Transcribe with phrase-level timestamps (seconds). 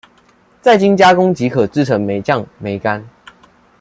[0.61, 3.07] 再經加工即可製成梅醬、梅乾